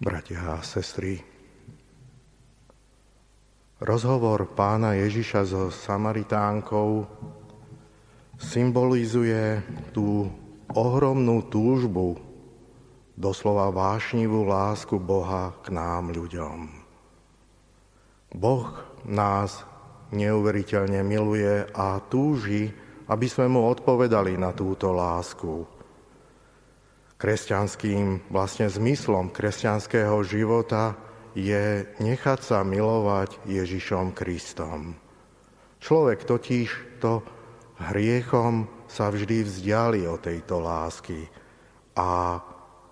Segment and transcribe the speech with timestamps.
[0.00, 1.20] Bratia a sestry,
[3.84, 7.04] rozhovor pána Ježiša so Samaritánkou
[8.40, 9.60] symbolizuje
[9.92, 10.24] tú
[10.72, 12.16] ohromnú túžbu,
[13.12, 16.58] doslova vášnivú lásku Boha k nám ľuďom.
[18.40, 18.72] Boh
[19.04, 19.68] nás
[20.16, 22.72] neuveriteľne miluje a túži,
[23.04, 25.79] aby sme mu odpovedali na túto lásku
[27.20, 30.96] kresťanským vlastne zmyslom kresťanského života
[31.36, 34.96] je nechať sa milovať Ježišom Kristom.
[35.84, 37.20] Človek totiž to
[37.76, 41.28] hriechom sa vždy vzdiali od tejto lásky
[41.94, 42.40] a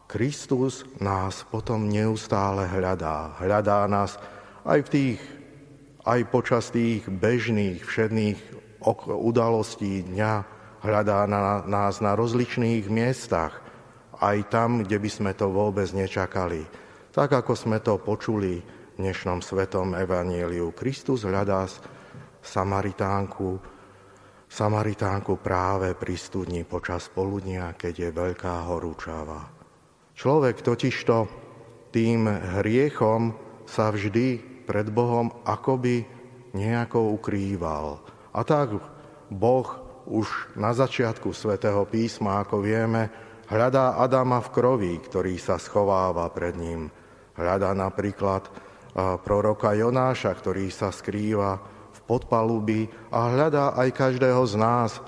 [0.09, 3.37] Kristus nás potom neustále hľadá.
[3.41, 4.17] Hľadá nás
[4.65, 5.21] aj v tých,
[6.05, 8.41] aj počas tých bežných, všedných
[9.09, 10.33] udalostí dňa,
[10.81, 13.69] hľadá na nás na rozličných miestach
[14.19, 16.67] aj tam, kde by sme to vôbec nečakali.
[17.15, 20.75] Tak ako sme to počuli v dnešnom svetom evanieliu.
[20.75, 21.67] Kristus hľadá
[22.43, 23.59] Samaritánku,
[24.49, 29.51] Samaritánku práve pri studni počas poludnia, keď je veľká horúčava.
[30.19, 31.17] Človek totižto
[31.95, 32.27] tým
[32.59, 33.35] hriechom
[33.71, 36.03] sa vždy pred Bohom akoby
[36.57, 38.03] nejako ukrýval.
[38.35, 38.77] A tak
[39.31, 39.69] Boh
[40.09, 46.53] už na začiatku svätého písma, ako vieme, Hľadá Adama v krovi, ktorý sa schováva pred
[46.53, 46.93] ním.
[47.33, 48.45] Hľadá napríklad
[49.25, 51.57] proroka Jonáša, ktorý sa skrýva
[51.97, 55.01] v podpalubi a hľadá aj každého z nás,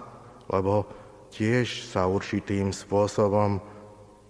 [0.49, 0.89] lebo
[1.37, 3.61] tiež sa určitým spôsobom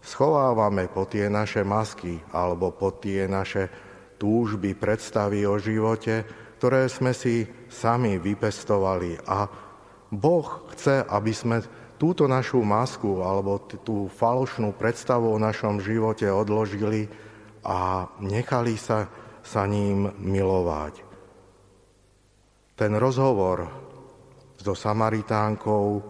[0.03, 3.71] schovávame po tie naše masky alebo po tie naše
[4.19, 6.27] túžby, predstavy o živote,
[6.59, 9.23] ktoré sme si sami vypestovali.
[9.23, 9.47] A
[10.11, 11.63] Boh chce, aby sme
[12.01, 17.13] túto našu masku alebo tú falošnú predstavu o našom živote odložili
[17.61, 19.13] a nechali sa
[19.45, 21.05] sa ním milovať.
[22.77, 23.69] Ten rozhovor
[24.57, 26.01] so Samaritánkou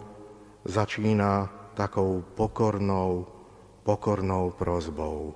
[0.63, 3.27] začína takou pokornou,
[3.83, 5.35] pokornou prozbou.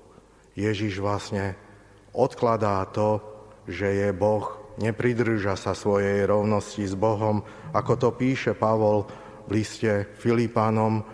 [0.55, 1.55] Ježiš vlastne
[2.15, 3.19] odkladá to,
[3.67, 7.43] že je Boh, nepridrža sa svojej rovnosti s Bohom,
[7.75, 9.07] ako to píše Pavol
[9.45, 11.05] v liste Filipánom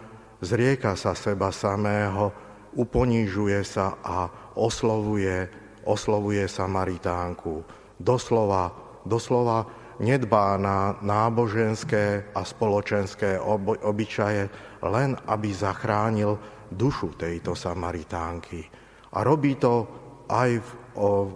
[0.41, 2.31] zrieka sa seba samého,
[2.75, 5.47] uponižuje sa a oslovuje,
[5.83, 7.63] oslovuje Samaritánku.
[7.99, 8.71] Doslova,
[9.03, 9.67] doslova
[10.01, 13.37] nedbá na náboženské a spoločenské
[13.85, 14.49] obyčaje,
[14.81, 16.39] len aby zachránil
[16.71, 18.65] dušu tejto Samaritánky.
[19.13, 19.85] A robí to
[20.31, 20.69] aj v,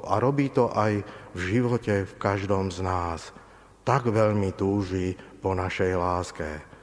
[0.07, 1.03] a robí to aj
[1.35, 3.35] v živote v každom z nás.
[3.85, 5.13] Tak veľmi túži
[5.44, 6.74] po našej láske.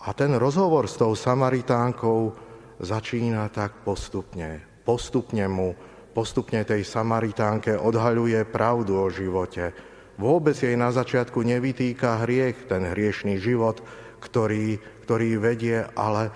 [0.00, 2.32] A ten rozhovor s tou Samaritánkou
[2.80, 4.64] začína tak postupne.
[4.80, 5.76] Postupne mu,
[6.16, 9.76] postupne tej Samaritánke odhaľuje pravdu o živote.
[10.16, 13.84] Vôbec jej na začiatku nevytýka hriech, ten hriešný život,
[14.24, 16.32] ktorý, ktorý vedie, ale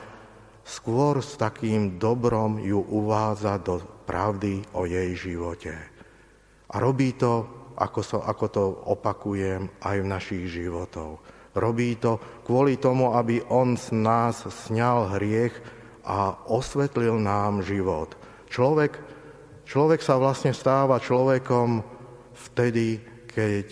[0.65, 5.73] skôr s takým dobrom ju uvádza do pravdy o jej živote.
[6.73, 7.45] A robí to,
[7.77, 11.34] ako, so, ako to opakujem, aj v našich životoch.
[11.55, 15.55] Robí to kvôli tomu, aby On z nás sňal hriech
[16.03, 18.13] a osvetlil nám život.
[18.51, 18.99] Človek,
[19.65, 21.81] človek sa vlastne stáva človekom
[22.35, 23.01] vtedy,
[23.31, 23.67] keď,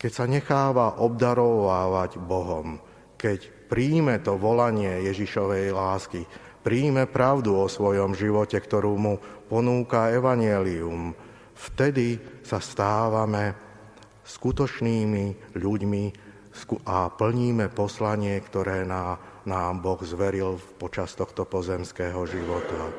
[0.00, 2.80] keď sa necháva obdarovávať Bohom,
[3.14, 6.24] keď príjme to volanie Ježišovej lásky,
[6.64, 9.14] príjme pravdu o svojom živote, ktorú mu
[9.46, 11.14] ponúka Evangelium,
[11.54, 13.54] vtedy sa stávame
[14.26, 16.04] skutočnými ľuďmi,
[16.84, 22.92] a plníme poslanie, ktoré nám Boh zveril počas tohto pozemského života.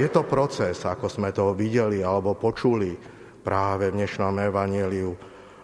[0.00, 2.96] Je to proces, ako sme to videli alebo počuli
[3.44, 5.12] práve v dnešnom evaneliu,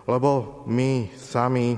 [0.05, 1.73] lebo my sami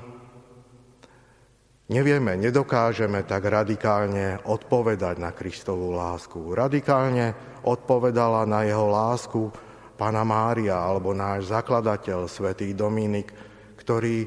[1.86, 6.42] nevieme, nedokážeme tak radikálne odpovedať na Kristovú lásku.
[6.50, 9.50] Radikálne odpovedala na jeho lásku
[9.94, 13.30] Pana Mária alebo náš zakladateľ, svätý Dominik,
[13.78, 14.26] ktorý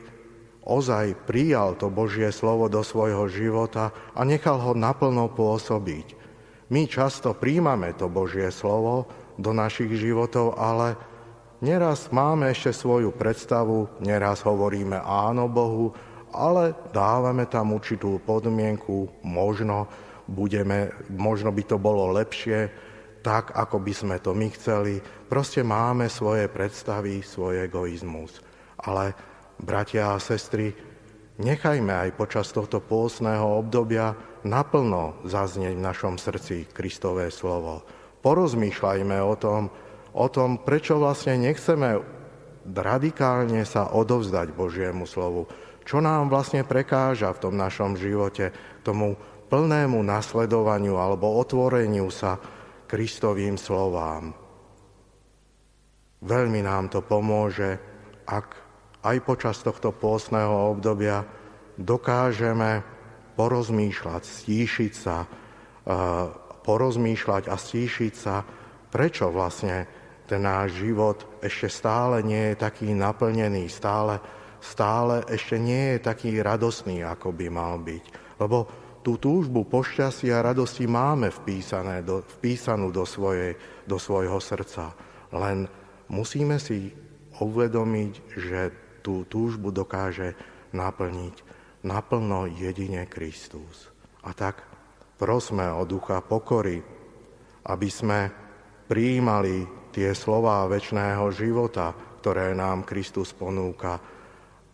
[0.63, 6.15] ozaj prijal to Božie slovo do svojho života a nechal ho naplno pôsobiť.
[6.71, 9.05] My často príjmame to Božie slovo
[9.35, 10.95] do našich životov, ale
[11.59, 15.91] neraz máme ešte svoju predstavu, neraz hovoríme áno Bohu,
[16.33, 19.85] ale dávame tam určitú podmienku, možno,
[20.25, 22.71] budeme, možno by to bolo lepšie,
[23.21, 24.99] tak, ako by sme to my chceli.
[25.29, 28.43] Proste máme svoje predstavy, svoj egoizmus.
[28.83, 29.15] Ale
[29.61, 30.73] bratia a sestry,
[31.41, 34.13] nechajme aj počas tohto pôstneho obdobia
[34.43, 37.83] naplno zaznieť v našom srdci Kristové slovo.
[38.23, 39.61] porozmýšľajme o tom,
[40.15, 41.99] o tom, prečo vlastne nechceme
[42.63, 45.51] radikálne sa odovzdať Božiemu slovu.
[45.83, 48.55] Čo nám vlastne prekáža v tom našom živote,
[48.87, 49.19] tomu
[49.51, 52.39] plnému nasledovaniu alebo otvoreniu sa
[52.87, 54.31] Kristovým slovám.
[56.23, 57.75] Veľmi nám to pomôže,
[58.23, 58.55] ak
[59.03, 61.27] aj počas tohto pôstneho obdobia
[61.75, 62.81] dokážeme
[63.35, 65.27] porozmýšľať, stíšiť sa,
[66.63, 68.45] porozmýšľať a stíšiť sa,
[68.87, 69.85] prečo vlastne
[70.23, 74.23] ten náš život ešte stále nie je taký naplnený, stále,
[74.63, 78.03] stále ešte nie je taký radosný, ako by mal byť.
[78.39, 78.57] Lebo
[79.03, 84.95] tú túžbu po šťastí a radosti máme vpísané do, vpísanú do, svojej, do svojho srdca.
[85.35, 85.67] Len
[86.07, 86.95] musíme si
[87.43, 90.33] uvedomiť, že tú túžbu dokáže
[90.71, 91.35] naplniť
[91.83, 93.91] naplno jedine Kristus.
[94.23, 94.63] A tak
[95.19, 96.79] prosme o ducha pokory,
[97.67, 98.31] aby sme
[98.87, 101.91] prijímali tie slová väčšného života,
[102.23, 103.99] ktoré nám Kristus ponúka,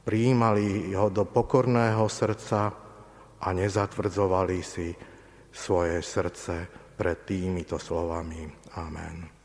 [0.05, 2.61] prijímali ho do pokorného srdca
[3.39, 4.93] a nezatvrdzovali si
[5.49, 8.45] svoje srdce pred týmito slovami.
[8.77, 9.38] Amen.